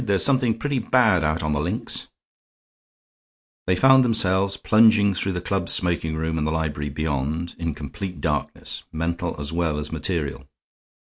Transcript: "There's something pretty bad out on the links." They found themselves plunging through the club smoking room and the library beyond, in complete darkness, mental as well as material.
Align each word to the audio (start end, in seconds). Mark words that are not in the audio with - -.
"There's 0.03 0.23
something 0.25 0.57
pretty 0.57 0.79
bad 0.79 1.23
out 1.23 1.43
on 1.43 1.51
the 1.51 1.59
links." 1.61 2.07
They 3.67 3.75
found 3.75 4.03
themselves 4.03 4.57
plunging 4.57 5.13
through 5.13 5.33
the 5.33 5.41
club 5.41 5.69
smoking 5.69 6.15
room 6.15 6.39
and 6.39 6.47
the 6.47 6.51
library 6.51 6.89
beyond, 6.89 7.53
in 7.59 7.75
complete 7.75 8.19
darkness, 8.19 8.83
mental 8.91 9.35
as 9.39 9.53
well 9.53 9.77
as 9.77 9.91
material. 9.91 10.47